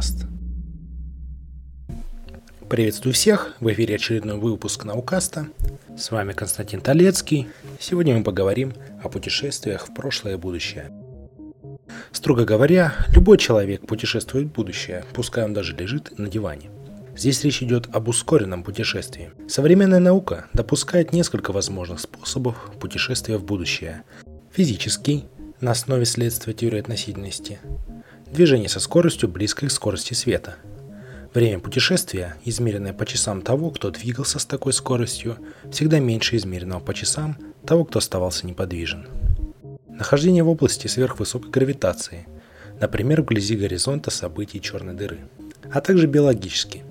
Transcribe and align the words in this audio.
Наукаст. 0.00 0.26
Приветствую 2.70 3.12
всех, 3.12 3.54
в 3.60 3.70
эфире 3.70 3.96
очередной 3.96 4.38
выпуск 4.38 4.84
Наукаста. 4.84 5.48
С 5.96 6.10
вами 6.10 6.32
Константин 6.32 6.80
Толецкий. 6.80 7.48
Сегодня 7.78 8.16
мы 8.16 8.24
поговорим 8.24 8.72
о 9.02 9.10
путешествиях 9.10 9.88
в 9.88 9.94
прошлое 9.94 10.34
и 10.34 10.36
будущее. 10.36 10.90
Строго 12.12 12.46
говоря, 12.46 12.94
любой 13.14 13.36
человек 13.36 13.86
путешествует 13.86 14.48
в 14.48 14.52
будущее, 14.52 15.04
пускай 15.12 15.44
он 15.44 15.52
даже 15.52 15.76
лежит 15.76 16.18
на 16.18 16.28
диване. 16.28 16.70
Здесь 17.16 17.44
речь 17.44 17.62
идет 17.62 17.88
об 17.92 18.08
ускоренном 18.08 18.62
путешествии. 18.62 19.32
Современная 19.48 20.00
наука 20.00 20.46
допускает 20.54 21.12
несколько 21.12 21.52
возможных 21.52 22.00
способов 22.00 22.72
путешествия 22.80 23.36
в 23.36 23.44
будущее. 23.44 24.04
Физический, 24.52 25.26
на 25.60 25.72
основе 25.72 26.06
следствия 26.06 26.54
теории 26.54 26.80
относительности. 26.80 27.58
Движение 28.32 28.68
со 28.68 28.78
скоростью, 28.78 29.28
близкой 29.28 29.68
к 29.68 29.72
скорости 29.72 30.14
света. 30.14 30.54
Время 31.34 31.58
путешествия, 31.58 32.36
измеренное 32.44 32.92
по 32.92 33.04
часам 33.04 33.42
того, 33.42 33.70
кто 33.70 33.90
двигался 33.90 34.38
с 34.38 34.46
такой 34.46 34.72
скоростью, 34.72 35.36
всегда 35.72 35.98
меньше 35.98 36.36
измеренного 36.36 36.78
по 36.78 36.94
часам 36.94 37.36
того, 37.66 37.84
кто 37.84 37.98
оставался 37.98 38.46
неподвижен. 38.46 39.08
Нахождение 39.88 40.44
в 40.44 40.48
области 40.48 40.86
сверхвысокой 40.86 41.50
гравитации, 41.50 42.28
например, 42.80 43.22
вблизи 43.22 43.56
горизонта 43.56 44.10
событий 44.10 44.60
черной 44.60 44.94
дыры, 44.94 45.18
а 45.72 45.80
также 45.80 46.06
биологически. 46.06 46.84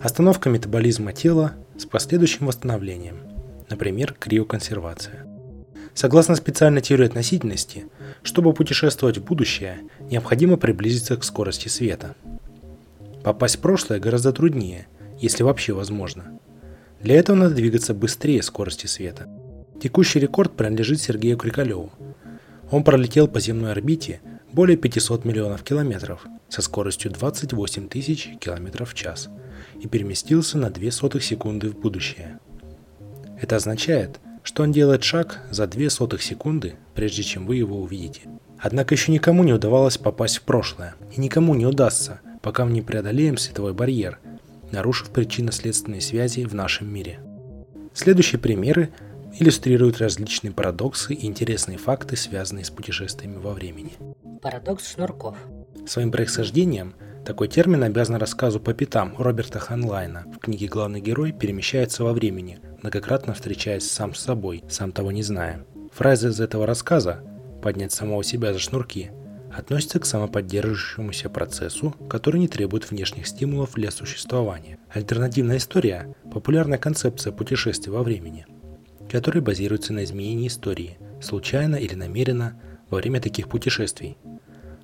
Остановка 0.00 0.50
метаболизма 0.50 1.12
тела 1.12 1.52
с 1.78 1.86
последующим 1.86 2.46
восстановлением, 2.46 3.18
например, 3.70 4.14
криоконсервация. 4.18 5.25
Согласно 5.96 6.34
специальной 6.34 6.82
теории 6.82 7.06
относительности, 7.06 7.86
чтобы 8.22 8.52
путешествовать 8.52 9.16
в 9.16 9.24
будущее, 9.24 9.78
необходимо 10.10 10.58
приблизиться 10.58 11.16
к 11.16 11.24
скорости 11.24 11.68
света. 11.68 12.14
Попасть 13.24 13.56
в 13.56 13.60
прошлое 13.60 13.98
гораздо 13.98 14.34
труднее, 14.34 14.88
если 15.18 15.42
вообще 15.42 15.72
возможно. 15.72 16.38
Для 17.00 17.14
этого 17.14 17.34
надо 17.34 17.54
двигаться 17.54 17.94
быстрее 17.94 18.42
скорости 18.42 18.86
света. 18.86 19.26
Текущий 19.82 20.20
рекорд 20.20 20.54
принадлежит 20.54 21.00
Сергею 21.00 21.38
Крикалеву. 21.38 21.90
Он 22.70 22.84
пролетел 22.84 23.26
по 23.26 23.40
земной 23.40 23.72
орбите 23.72 24.20
более 24.52 24.76
500 24.76 25.24
миллионов 25.24 25.62
километров 25.62 26.26
со 26.50 26.60
скоростью 26.60 27.10
28 27.10 27.88
тысяч 27.88 28.32
километров 28.38 28.90
в 28.90 28.94
час 28.94 29.30
и 29.80 29.88
переместился 29.88 30.58
на 30.58 30.68
2 30.68 30.90
сотых 30.90 31.24
секунды 31.24 31.70
в 31.70 31.78
будущее. 31.78 32.38
Это 33.40 33.56
означает, 33.56 34.20
что 34.46 34.62
он 34.62 34.70
делает 34.70 35.02
шаг 35.02 35.40
за 35.50 35.66
2 35.66 35.90
сотых 35.90 36.22
секунды, 36.22 36.76
прежде 36.94 37.24
чем 37.24 37.46
вы 37.46 37.56
его 37.56 37.80
увидите. 37.80 38.20
Однако 38.60 38.94
еще 38.94 39.10
никому 39.10 39.42
не 39.42 39.52
удавалось 39.52 39.98
попасть 39.98 40.36
в 40.36 40.42
прошлое, 40.42 40.94
и 41.14 41.20
никому 41.20 41.56
не 41.56 41.66
удастся, 41.66 42.20
пока 42.42 42.64
мы 42.64 42.70
не 42.70 42.80
преодолеем 42.80 43.38
световой 43.38 43.74
барьер, 43.74 44.20
нарушив 44.70 45.10
причинно-следственные 45.10 46.00
связи 46.00 46.44
в 46.44 46.54
нашем 46.54 46.88
мире. 46.88 47.18
Следующие 47.92 48.38
примеры 48.38 48.92
иллюстрируют 49.36 49.98
различные 49.98 50.52
парадоксы 50.52 51.12
и 51.12 51.26
интересные 51.26 51.76
факты, 51.76 52.16
связанные 52.16 52.64
с 52.64 52.70
путешествиями 52.70 53.38
во 53.38 53.52
времени. 53.52 53.94
Парадокс 54.42 54.92
шнурков. 54.92 55.36
Своим 55.86 56.12
происхождением 56.12 56.94
такой 57.26 57.48
термин 57.48 57.82
обязан 57.82 58.14
рассказу 58.16 58.60
по 58.60 58.72
пятам 58.72 59.16
Роберта 59.18 59.58
Ханлайна. 59.58 60.26
В 60.32 60.38
книге 60.38 60.68
главный 60.68 61.00
герой 61.00 61.32
перемещается 61.32 62.04
во 62.04 62.12
времени, 62.12 62.60
многократно 62.82 63.34
встречаясь 63.34 63.90
сам 63.90 64.14
с 64.14 64.20
собой, 64.20 64.62
сам 64.68 64.92
того 64.92 65.10
не 65.10 65.24
зная. 65.24 65.66
Фраза 65.92 66.28
из 66.28 66.40
этого 66.40 66.66
рассказа 66.66 67.24
«поднять 67.62 67.90
самого 67.90 68.22
себя 68.22 68.52
за 68.52 68.60
шнурки» 68.60 69.10
относится 69.52 69.98
к 69.98 70.06
самоподдерживающемуся 70.06 71.28
процессу, 71.28 71.96
который 72.08 72.38
не 72.38 72.46
требует 72.46 72.88
внешних 72.88 73.26
стимулов 73.26 73.74
для 73.74 73.90
существования. 73.90 74.78
Альтернативная 74.92 75.56
история– 75.56 76.14
популярная 76.32 76.78
концепция 76.78 77.32
путешествия 77.32 77.92
во 77.92 78.04
времени, 78.04 78.46
которая 79.10 79.42
базируется 79.42 79.92
на 79.92 80.04
изменении 80.04 80.46
истории, 80.46 80.98
случайно 81.20 81.74
или 81.74 81.94
намеренно, 81.94 82.60
во 82.88 82.98
время 82.98 83.20
таких 83.20 83.48
путешествий. 83.48 84.16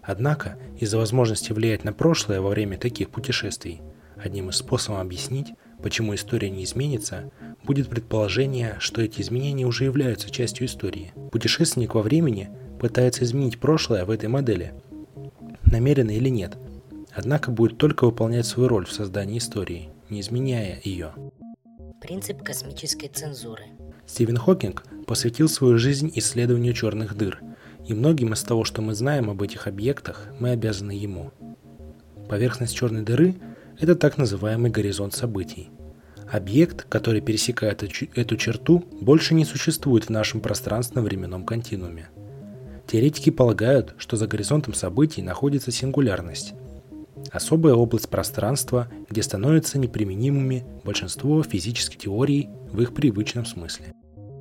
Однако, 0.03 0.59
из-за 0.79 0.99
возможности 0.99 1.53
влиять 1.53 1.85
на 1.85 1.93
прошлое 1.93 2.41
во 2.41 2.51
время 2.51 2.77
таких 2.77 3.11
путешествий, 3.11 3.81
одним 4.17 4.51
из 4.51 4.57
способов 4.57 5.01
объяснить, 5.01 5.53
почему 5.83 6.15
история 6.15 6.51
не 6.51 6.65
изменится, 6.65 7.31
будет 7.65 7.89
предположение, 7.89 8.77
что 8.81 9.01
эти 9.01 9.21
изменения 9.21 9.65
уже 9.65 9.85
являются 9.85 10.31
частью 10.31 10.67
истории. 10.67 11.13
Путешественник 11.31 11.95
во 11.95 12.03
времени 12.03 12.51
пытается 12.81 13.25
изменить 13.25 13.61
прошлое 13.61 14.05
в 14.05 14.11
этой 14.11 14.29
модели, 14.29 14.75
намеренно 15.71 16.11
или 16.11 16.29
нет, 16.29 16.57
однако 17.15 17.51
будет 17.51 17.79
только 17.79 18.05
выполнять 18.05 18.47
свою 18.47 18.69
роль 18.69 18.87
в 18.87 18.93
создании 18.93 19.39
истории, 19.39 19.91
не 20.11 20.21
изменяя 20.21 20.81
ее. 20.83 21.13
Принцип 22.01 22.43
космической 22.43 23.07
цензуры. 23.07 23.67
Стивен 24.07 24.37
Хокинг 24.37 24.85
посвятил 25.13 25.47
свою 25.47 25.77
жизнь 25.77 26.11
исследованию 26.15 26.73
черных 26.73 27.15
дыр, 27.15 27.39
и 27.87 27.93
многим 27.93 28.33
из 28.33 28.43
того, 28.45 28.65
что 28.65 28.81
мы 28.81 28.95
знаем 28.95 29.29
об 29.29 29.43
этих 29.43 29.67
объектах, 29.67 30.29
мы 30.41 30.53
обязаны 30.53 30.93
ему. 30.93 31.33
Поверхность 32.31 32.75
черной 32.75 33.03
дыры– 33.03 33.35
это 33.79 33.95
так 33.95 34.17
называемый 34.17 34.71
горизонт 34.71 35.13
событий– 35.13 35.69
Объект, 36.33 36.87
который 36.89 37.21
пересекает 37.21 37.83
эту 37.83 38.37
черту, 38.39 38.87
больше 39.03 39.35
не 39.35 39.45
существует 39.45 40.05
в 40.05 40.09
нашем 40.09 40.41
пространственно-временном 40.41 41.45
континууме. 41.45 42.09
Теоретики 42.87 43.29
полагают, 43.29 43.95
что 43.99 44.17
за 44.17 44.27
горизонтом 44.27 44.73
событий 44.73 45.21
находится 45.21 45.71
сингулярность– 45.71 46.55
особая 47.31 47.75
область 47.75 48.09
пространства, 48.09 48.89
где 49.11 49.23
становятся 49.23 49.79
неприменимыми 49.79 50.65
большинство 50.85 51.43
физических 51.43 51.99
теорий 51.99 52.49
в 52.73 52.81
их 52.81 52.95
привычном 52.95 53.45
смысле. 53.45 53.93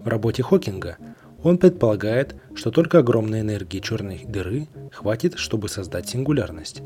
В 0.04 0.08
работе 0.08 0.42
Хокинга 0.42 0.98
он 1.44 1.58
предполагает, 1.58 2.36
что 2.56 2.72
только 2.72 3.00
огромной 3.00 3.42
энергии 3.42 3.80
черной 3.80 4.26
дыры 4.28 4.68
хватит, 4.92 5.38
чтобы 5.38 5.70
создать 5.70 6.10
сингулярность. 6.10 6.82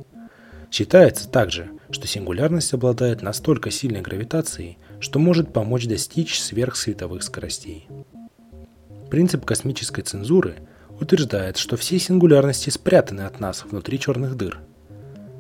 Считается 0.72 1.30
также, 1.30 1.70
что 1.92 2.08
сингулярность 2.08 2.74
обладает 2.74 3.22
настолько 3.22 3.72
сильной 3.72 4.02
гравитацией, 4.02 4.78
что 5.00 5.20
может 5.20 5.54
помочь 5.54 5.88
достичь 5.88 6.40
сверхсветовых 6.40 7.24
скоростей. 7.24 7.88
Принцип 9.10 9.46
космической 9.46 10.02
цензуры 10.02 10.56
утверждает, 11.00 11.58
что 11.58 11.78
все 11.78 12.00
сингулярности 12.00 12.70
спрятаны 12.70 13.22
от 13.22 13.40
нас 13.40 13.64
внутри 13.64 14.00
черных 14.00 14.36
дыр. 14.36 14.60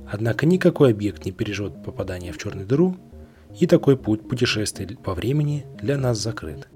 Однако 0.09 0.46
никакой 0.46 0.92
объект 0.92 1.25
не 1.25 1.31
переживет 1.31 1.84
попадание 1.84 2.31
в 2.31 2.38
черную 2.38 2.68
дыру, 2.68 2.96
и 3.59 3.68
такой 3.68 3.97
путь 3.97 4.28
путешествия 4.28 4.86
по 5.02 5.13
времени 5.13 5.66
для 5.81 5.97
нас 5.97 6.19
закрыт. 6.19 6.68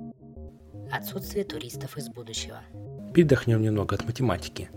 Отсутствие 0.91 1.45
туристов 1.45 1.97
из 1.97 2.09
будущего. 2.09 2.61
Передохнем 3.13 3.61
немного 3.61 3.95
от 3.95 4.05
математики. 4.05 4.69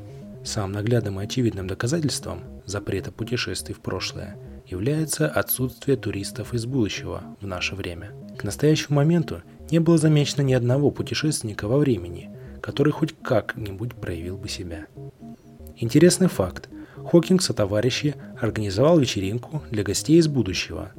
Самым 0.45 0.73
наглядным 0.73 1.21
и 1.21 1.25
очевидным 1.25 1.67
доказательством 1.67 2.43
запрета 2.67 3.11
путешествий 3.11 3.75
в 3.75 3.81
прошлое 3.81 4.37
является 4.67 5.27
отсутствие 5.27 5.97
туристов 5.97 6.53
из 6.53 6.67
будущего 6.67 7.23
в 7.41 7.47
наше 7.47 7.75
время. 7.75 8.13
К 8.37 8.45
настоящему 8.45 8.97
моменту 8.97 9.43
не 9.71 9.79
было 9.79 9.97
замечено 9.97 10.43
ни 10.43 10.53
одного 10.53 10.91
путешественника 10.91 11.67
во 11.67 11.79
времени, 11.79 12.31
который 12.61 12.93
хоть 12.93 13.15
как-нибудь 13.23 13.95
проявил 13.95 14.37
бы 14.37 14.49
себя. 14.49 14.87
Интересный 15.77 16.29
факт. 16.29 16.69
Хокинг 17.11 17.41
со 17.43 17.55
товарищи 17.55 18.15
организовал 18.39 18.99
вечеринку 18.99 19.63
для 19.71 19.83
гостей 19.83 20.19
из 20.19 20.29
будущего, 20.29 20.93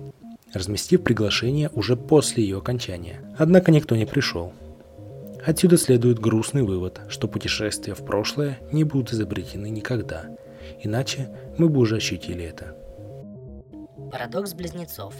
разместив 0.53 1.03
приглашение 1.03 1.69
уже 1.73 1.95
после 1.95 2.43
ее 2.43 2.57
окончания. 2.57 3.21
Однако 3.37 3.71
никто 3.71 3.95
не 3.95 4.05
пришел. 4.05 4.53
Отсюда 5.45 5.77
следует 5.77 6.19
грустный 6.19 6.63
вывод, 6.63 7.01
что 7.09 7.27
путешествия 7.27 7.93
в 7.93 8.05
прошлое 8.05 8.59
не 8.71 8.83
будут 8.83 9.11
изобретены 9.11 9.69
никогда, 9.69 10.25
иначе 10.81 11.29
мы 11.57 11.67
бы 11.67 11.81
уже 11.81 11.97
ощутили 11.97 12.45
это. 12.45 12.77
Парадокс 14.11 14.53
близнецов. 14.53 15.15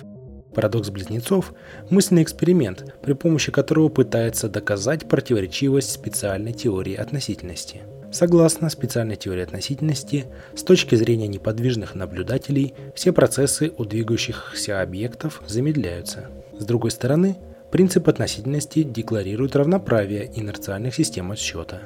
Парадокс 0.53 0.91
близнецов– 0.91 1.53
мысленный 1.89 2.23
эксперимент, 2.23 2.95
при 3.01 3.13
помощи 3.13 3.51
которого 3.51 3.89
пытается 3.89 4.47
доказать 4.47 5.09
противоречивость 5.09 5.91
специальной 5.91 6.53
теории 6.53 6.95
относительности. 6.95 7.81
Согласно 8.11 8.69
специальной 8.69 9.15
теории 9.15 9.41
относительности, 9.41 10.25
с 10.55 10.61
точки 10.61 10.93
зрения 10.93 11.27
неподвижных 11.27 11.95
наблюдателей, 11.95 12.75
все 12.95 13.11
процессы 13.11 13.73
у 13.75 13.85
двигающихся 13.85 14.83
объектов 14.83 15.41
замедляются. 15.47 16.29
С 16.59 16.63
другой 16.63 16.91
стороны, 16.91 17.37
Принцип 17.73 18.07
относительности 18.07 18.83
декларирует 18.83 19.55
равноправие 19.55 20.29
инерциальных 20.39 20.93
систем 20.93 21.31
отсчета. 21.31 21.79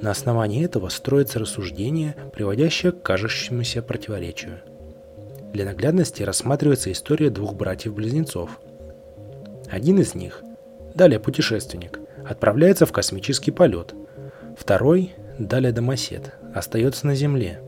На 0.00 0.10
основании 0.10 0.64
этого 0.64 0.88
строится 0.88 1.38
рассуждение, 1.38 2.16
приводящее 2.32 2.92
к 2.92 3.02
кажущемуся 3.02 3.82
противоречию. 3.82 4.62
Для 5.52 5.66
наглядности 5.66 6.22
рассматривается 6.22 6.90
история 6.90 7.28
двух 7.28 7.52
братьев-близнецов. 7.52 8.58
Один 9.70 9.98
из 9.98 10.14
них, 10.14 10.42
далее 10.94 11.20
путешественник, 11.20 12.00
отправляется 12.26 12.86
в 12.86 12.92
космический 12.92 13.50
полет. 13.50 13.94
Второй, 14.58 15.12
далее 15.38 15.72
домосед, 15.72 16.32
остается 16.54 17.06
на 17.06 17.14
Земле. 17.14 17.60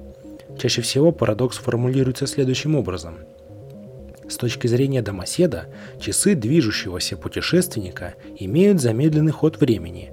Чаще 0.59 0.81
всего 0.81 1.13
парадокс 1.13 1.59
формулируется 1.59 2.27
следующим 2.27 2.75
образом. 2.75 3.19
С 4.29 4.37
точки 4.37 4.67
зрения 4.67 5.03
домоседа, 5.03 5.67
часы 6.01 6.35
движущегося 6.35 7.17
путешественника 7.17 8.15
имеют 8.39 8.81
замедленный 8.81 9.33
ход 9.33 9.61
времени, 9.61 10.13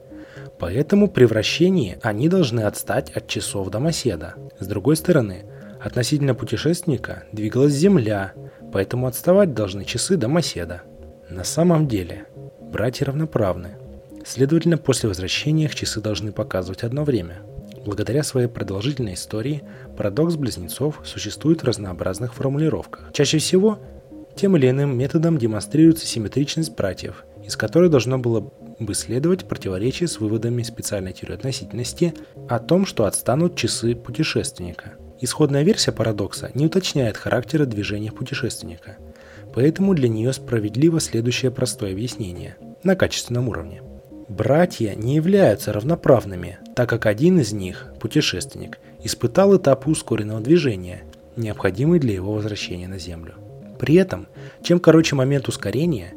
поэтому 0.60 1.10
при 1.10 1.26
вращении 1.26 1.98
они 2.02 2.28
должны 2.28 2.62
отстать 2.62 3.10
от 3.12 3.28
часов 3.28 3.70
домоседа. 3.70 4.36
С 4.60 4.68
другой 4.68 4.96
стороны, 4.96 5.46
относительно 5.82 6.36
путешественника 6.36 7.24
двигалась 7.32 7.74
Земля, 7.74 8.34
поэтому 8.72 9.08
отставать 9.08 9.54
должны 9.54 9.86
часы 9.86 10.18
домоседа. 10.18 10.82
На 11.30 11.44
самом 11.44 11.88
деле, 11.88 12.26
братья 12.60 13.06
равноправны. 13.06 13.78
Следовательно, 14.26 14.78
после 14.78 15.10
возвращения 15.10 15.66
их 15.66 15.76
часы 15.76 16.02
должны 16.02 16.32
показывать 16.32 16.84
одно 16.84 17.04
время. 17.04 17.42
Благодаря 17.86 18.22
своей 18.22 18.48
продолжительной 18.48 19.16
истории, 19.16 19.64
парадокс 19.98 20.36
близнецов 20.36 21.02
существует 21.04 21.62
в 21.62 21.66
разнообразных 21.66 22.36
формулировках. 22.36 23.12
Чаще 23.14 23.40
всего 23.40 23.80
тем 24.36 24.58
или 24.58 24.70
иным 24.70 24.98
методом 24.98 25.38
демонстрируется 25.38 26.06
симметричность 26.06 26.76
братьев, 26.76 27.26
из 27.44 27.56
которой 27.56 27.90
должно 27.90 28.18
было 28.18 28.52
бы 28.80 28.94
следовать 28.94 29.46
противоречие 29.46 30.08
с 30.08 30.20
выводами 30.20 30.64
специальной 30.64 31.14
теории 31.14 31.36
относительности 31.36 32.14
о 32.50 32.60
том, 32.60 32.86
что 32.86 33.06
отстанут 33.06 33.56
часы 33.56 33.96
путешественника. 33.96 34.94
Исходная 35.20 35.64
версия 35.64 35.92
парадокса 35.92 36.50
не 36.56 36.66
уточняет 36.66 37.16
характера 37.16 37.66
движения 37.66 38.12
путешественника, 38.12 38.98
поэтому 39.54 39.94
для 39.94 40.10
нее 40.10 40.34
справедливо 40.34 41.00
следующее 41.00 41.52
простое 41.52 41.92
объяснение 41.92 42.58
на 42.84 42.96
качественном 42.96 43.48
уровне. 43.50 43.84
Братья 44.28 44.96
не 44.96 45.16
являются 45.16 45.74
равноправными, 45.74 46.58
так 46.76 46.90
как 46.90 47.06
один 47.06 47.40
из 47.40 47.52
них, 47.52 47.94
путешественник, 48.00 48.80
испытал 49.04 49.58
этапы 49.58 49.92
ускоренного 49.92 50.40
движения, 50.40 51.04
необходимый 51.36 52.00
для 52.00 52.14
его 52.14 52.34
возвращения 52.34 52.88
на 52.88 52.98
Землю. 52.98 53.36
При 53.82 53.96
этом, 53.96 54.28
чем 54.62 54.80
короче 54.80 55.16
момент 55.16 55.48
ускорения, 55.48 56.14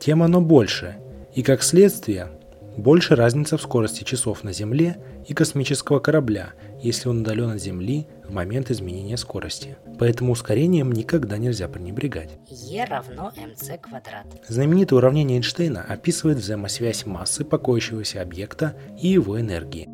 тем 0.00 0.24
оно 0.24 0.40
больше, 0.40 0.96
и 1.36 1.44
как 1.44 1.62
следствие, 1.62 2.32
больше 2.76 3.14
разница 3.14 3.56
в 3.56 3.62
скорости 3.62 4.02
часов 4.02 4.42
на 4.42 4.52
Земле 4.52 4.96
и 5.28 5.32
космического 5.32 6.00
корабля, 6.00 6.54
если 6.82 7.08
он 7.08 7.20
удален 7.20 7.50
от 7.50 7.62
Земли 7.62 8.08
в 8.24 8.32
момент 8.32 8.72
изменения 8.72 9.16
скорости. 9.16 9.76
Поэтому 10.00 10.32
ускорением 10.32 10.90
никогда 10.90 11.38
нельзя 11.38 11.68
пренебрегать. 11.68 12.40
Е 12.48 12.84
равно 12.84 13.32
mc 13.36 13.78
квадрат. 13.78 14.26
Знаменитое 14.48 14.98
уравнение 14.98 15.36
Эйнштейна 15.36 15.84
описывает 15.88 16.38
взаимосвязь 16.38 17.06
массы 17.06 17.44
покоящегося 17.44 18.20
объекта 18.20 18.74
и 19.00 19.06
его 19.06 19.40
энергии. 19.40 19.88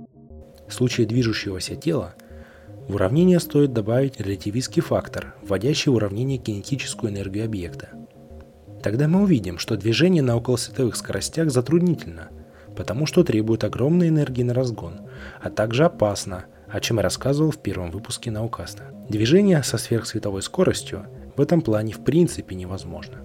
В 0.66 0.72
случае 0.72 1.06
движущегося 1.06 1.76
тела 1.76 2.14
в 2.88 2.96
уравнение 2.96 3.38
стоит 3.38 3.72
добавить 3.72 4.20
релятивистский 4.20 4.82
фактор, 4.82 5.34
вводящий 5.40 5.90
в 5.90 5.94
уравнение 5.94 6.38
кинетическую 6.38 7.12
энергию 7.12 7.44
объекта. 7.44 7.90
Тогда 8.82 9.06
мы 9.06 9.22
увидим, 9.22 9.58
что 9.58 9.76
движение 9.76 10.22
на 10.22 10.36
околосветовых 10.36 10.96
скоростях 10.96 11.50
затруднительно, 11.50 12.30
потому 12.76 13.06
что 13.06 13.22
требует 13.22 13.62
огромной 13.62 14.08
энергии 14.08 14.42
на 14.42 14.52
разгон, 14.52 15.02
а 15.40 15.50
также 15.50 15.84
опасно, 15.84 16.46
о 16.68 16.80
чем 16.80 16.96
я 16.96 17.02
рассказывал 17.02 17.52
в 17.52 17.58
первом 17.58 17.92
выпуске 17.92 18.30
наукаста. 18.30 18.92
Движение 19.08 19.62
со 19.62 19.78
сверхсветовой 19.78 20.42
скоростью 20.42 21.06
в 21.36 21.40
этом 21.40 21.62
плане 21.62 21.92
в 21.92 22.02
принципе 22.02 22.56
невозможно. 22.56 23.18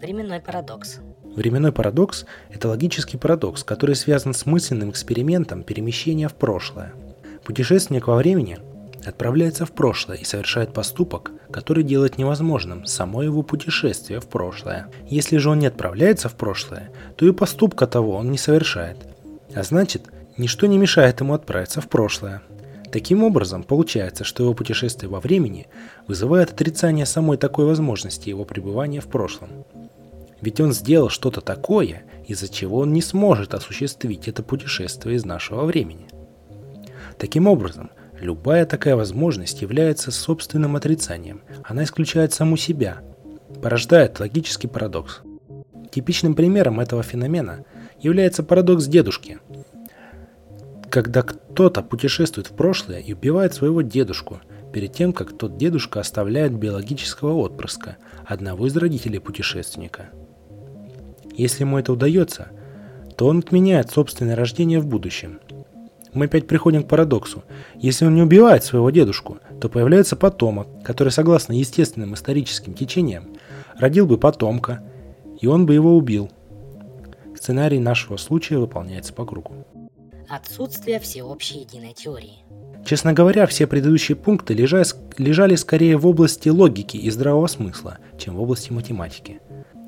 Временной 0.00 0.40
парадокс. 0.40 1.00
Временной 1.36 1.72
парадокс– 1.72 2.24
это 2.50 2.68
логический 2.68 3.18
парадокс, 3.18 3.64
который 3.64 3.96
связан 3.96 4.32
с 4.32 4.46
мысленным 4.46 4.90
экспериментом 4.90 5.62
перемещения 5.64 6.28
в 6.28 6.34
прошлое– 6.34 6.94
Путешественник 7.44 8.06
во 8.06 8.16
времени 8.16 8.58
отправляется 9.04 9.66
в 9.66 9.72
прошлое 9.72 10.16
и 10.16 10.24
совершает 10.24 10.72
поступок, 10.72 11.32
который 11.50 11.84
делает 11.84 12.16
невозможным 12.16 12.86
само 12.86 13.22
его 13.22 13.42
путешествие 13.42 14.20
в 14.20 14.26
прошлое. 14.26 14.88
Если 15.08 15.36
же 15.36 15.50
он 15.50 15.58
не 15.58 15.66
отправляется 15.66 16.28
в 16.28 16.34
прошлое, 16.34 16.90
то 17.16 17.26
и 17.26 17.32
поступка 17.32 17.86
того 17.86 18.12
он 18.16 18.30
не 18.30 18.38
совершает. 18.38 18.96
А 19.54 19.62
значит, 19.62 20.10
ничто 20.38 20.66
не 20.66 20.78
мешает 20.78 21.20
ему 21.20 21.34
отправиться 21.34 21.80
в 21.80 21.88
прошлое. 21.88 22.42
Таким 22.90 23.24
образом, 23.24 23.62
получается, 23.62 24.24
что 24.24 24.44
его 24.44 24.54
путешествие 24.54 25.10
во 25.10 25.20
времени 25.20 25.66
вызывает 26.06 26.52
отрицание 26.52 27.06
самой 27.06 27.36
такой 27.36 27.66
возможности 27.66 28.28
его 28.30 28.44
пребывания 28.44 29.00
в 29.00 29.08
прошлом. 29.08 29.50
Ведь 30.40 30.60
он 30.60 30.72
сделал 30.72 31.08
что-то 31.08 31.40
такое, 31.40 32.04
из-за 32.26 32.48
чего 32.48 32.78
он 32.78 32.92
не 32.92 33.02
сможет 33.02 33.52
осуществить 33.52 34.28
это 34.28 34.42
путешествие 34.42 35.16
из 35.16 35.24
нашего 35.24 35.64
времени. 35.64 36.06
Таким 37.18 37.46
образом, 37.46 37.90
любая 38.20 38.66
такая 38.66 38.96
возможность 38.96 39.62
является 39.62 40.10
собственным 40.10 40.76
отрицанием. 40.76 41.42
Она 41.64 41.84
исключает 41.84 42.32
саму 42.32 42.56
себя, 42.56 42.98
порождает 43.62 44.20
логический 44.20 44.68
парадокс. 44.68 45.22
Типичным 45.90 46.34
примером 46.34 46.80
этого 46.80 47.02
феномена 47.02 47.64
является 48.00 48.42
парадокс 48.42 48.86
дедушки. 48.86 49.38
Когда 50.90 51.22
кто-то 51.22 51.82
путешествует 51.82 52.48
в 52.48 52.52
прошлое 52.52 52.98
и 52.98 53.12
убивает 53.12 53.54
своего 53.54 53.82
дедушку, 53.82 54.40
перед 54.72 54.92
тем, 54.92 55.12
как 55.12 55.36
тот 55.36 55.56
дедушка 55.56 56.00
оставляет 56.00 56.52
биологического 56.52 57.32
отпрыска, 57.34 57.96
одного 58.26 58.66
из 58.66 58.76
родителей 58.76 59.20
путешественника. 59.20 60.10
Если 61.36 61.62
ему 61.62 61.78
это 61.78 61.92
удается, 61.92 62.48
то 63.16 63.26
он 63.26 63.38
отменяет 63.38 63.90
собственное 63.90 64.34
рождение 64.34 64.80
в 64.80 64.86
будущем– 64.86 65.38
мы 66.14 66.26
опять 66.26 66.46
приходим 66.46 66.84
к 66.84 66.88
парадоксу. 66.88 67.42
Если 67.76 68.06
он 68.06 68.14
не 68.14 68.22
убивает 68.22 68.64
своего 68.64 68.90
дедушку, 68.90 69.38
то 69.60 69.68
появляется 69.68 70.16
потомок, 70.16 70.68
который, 70.84 71.10
согласно 71.10 71.52
естественным 71.52 72.14
историческим 72.14 72.74
течениям, 72.74 73.36
родил 73.78 74.06
бы 74.06 74.16
потомка, 74.16 74.82
и 75.40 75.46
он 75.46 75.66
бы 75.66 75.74
его 75.74 75.96
убил. 75.96 76.30
Сценарий 77.36 77.78
нашего 77.78 78.16
случая 78.16 78.58
выполняется 78.58 79.12
по 79.12 79.26
кругу. 79.26 79.52
Отсутствие 80.28 81.00
всеобщей 81.00 81.60
единой 81.60 81.92
теории. 81.92 82.43
Честно 82.84 83.14
говоря, 83.14 83.46
все 83.46 83.66
предыдущие 83.66 84.16
пункты 84.16 84.52
лежали, 84.52 85.56
скорее 85.56 85.96
в 85.96 86.06
области 86.06 86.50
логики 86.50 86.96
и 86.96 87.10
здравого 87.10 87.46
смысла, 87.46 87.98
чем 88.18 88.36
в 88.36 88.42
области 88.42 88.72
математики. 88.72 89.40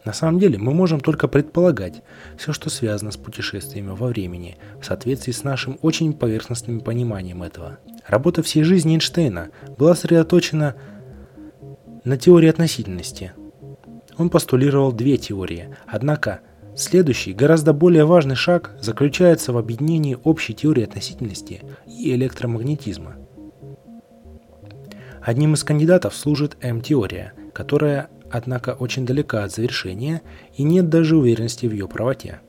На 0.05 0.13
самом 0.13 0.39
деле 0.39 0.57
мы 0.57 0.73
можем 0.73 1.01
только 1.01 1.29
предполагать 1.29 2.03
все, 2.39 2.53
что 2.53 2.71
связано 2.71 3.11
с 3.11 3.17
путешествиями 3.17 3.91
во 3.91 4.07
времени, 4.07 4.57
в 4.81 4.87
соответствии 4.87 5.33
с 5.33 5.43
нашим 5.43 5.79
очень 5.83 6.13
поверхностным 6.13 6.81
пониманием 6.81 7.43
этого. 7.43 7.79
Работа 8.07 8.43
всей 8.43 8.63
жизни 8.63 8.95
Эйнштейна 8.95 9.51
была 9.77 9.95
сосредоточена 9.95 10.77
на 12.05 12.17
теории 12.17 12.49
относительности. 12.49 13.33
Он 14.17 14.31
постулировал 14.31 14.93
две 14.93 15.19
теории, 15.19 15.75
однако 15.87 16.41
следующий, 16.77 17.33
гораздо 17.33 17.73
более 17.73 18.05
важный 18.05 18.35
шаг 18.35 18.73
заключается 18.81 19.53
в 19.53 19.59
объединении 19.59 20.19
общей 20.25 20.55
теории 20.55 20.85
относительности 20.85 21.63
и 21.87 22.15
электромагнетизма. 22.15 23.17
Одним 25.23 25.55
из 25.55 25.65
кандидатов 25.65 26.15
служит 26.15 26.57
М-теория, 26.61 27.33
которая 27.53 28.09
однако 28.31 28.71
очень 28.79 29.07
далека 29.07 29.45
от 29.45 29.53
завершения 29.53 30.23
и 30.57 30.63
нет 30.63 30.89
даже 30.89 31.17
уверенности 31.17 31.67
в 31.67 31.73
ее 31.73 31.89
правоте. 31.89 32.41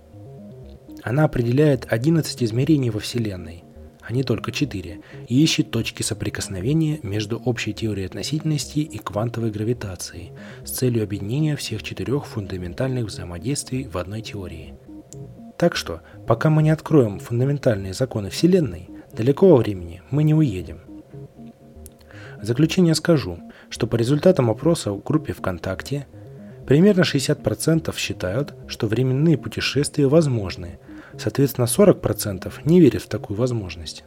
Она 1.04 1.24
определяет 1.24 1.86
11 1.90 2.44
измерений 2.44 2.90
во 2.90 3.00
Вселенной, 3.00 3.64
а 4.08 4.14
не 4.14 4.24
только 4.24 4.54
4, 4.54 5.02
и 5.28 5.44
ищет 5.44 5.70
точки 5.70 6.02
соприкосновения 6.02 7.00
между 7.04 7.38
общей 7.40 7.74
теорией 7.74 8.06
относительности 8.06 8.80
и 8.80 8.98
квантовой 8.98 9.52
гравитацией 9.52 10.32
с 10.64 10.72
целью 10.72 11.04
объединения 11.04 11.58
всех 11.58 11.84
четырех 11.84 12.26
фундаментальных 12.26 13.08
взаимодействий 13.08 13.86
в 13.86 13.98
одной 13.98 14.22
теории. 14.22 14.76
Так 15.58 15.76
что, 15.76 16.02
пока 16.26 16.50
мы 16.50 16.64
не 16.64 16.70
откроем 16.70 17.20
фундаментальные 17.20 17.94
законы 17.94 18.30
Вселенной, 18.30 18.90
далеко 19.12 19.50
во 19.50 19.58
времени 19.58 20.02
мы 20.10 20.24
не 20.24 20.34
уедем. 20.34 20.80
В 22.42 22.46
заключение 22.46 22.96
скажу, 22.96 23.40
что 23.70 23.88
по 23.88 23.98
результатам 23.98 24.50
опроса 24.50 24.94
в 24.94 25.04
группе 25.04 25.34
ВКонтакте 25.34 26.08
примерно 26.66 27.02
60% 27.02 27.94
считают, 27.98 28.54
что 28.68 28.88
временные 28.88 29.38
путешествия 29.38 30.08
возможны, 30.08 30.80
соответственно 31.18 31.66
40% 31.66 32.52
не 32.66 32.80
верят 32.80 33.04
в 33.04 33.08
такую 33.08 33.38
возможность. 33.38 34.04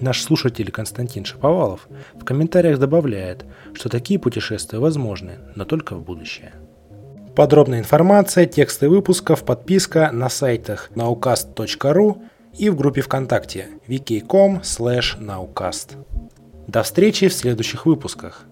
Наш 0.00 0.22
слушатель 0.22 0.70
Константин 0.70 1.24
Шаповалов 1.24 1.88
в 2.14 2.24
комментариях 2.24 2.78
добавляет, 2.78 3.44
что 3.74 3.88
такие 3.88 4.18
путешествия 4.18 4.78
возможны, 4.78 5.38
но 5.54 5.64
только 5.64 5.94
в 5.94 6.02
будущее. 6.02 6.52
Подробная 7.36 7.80
информация, 7.80 8.46
тексты 8.46 8.88
выпусков, 8.88 9.44
подписка 9.44 10.10
на 10.12 10.28
сайтах 10.28 10.90
naukast.ru 10.94 12.22
и 12.56 12.70
в 12.70 12.76
группе 12.76 13.00
ВКонтакте 13.00 13.68
wiki.com/naukast. 13.88 15.96
До 16.68 16.82
встречи 16.82 17.28
в 17.28 17.34
следующих 17.34 17.86
выпусках. 17.86 18.46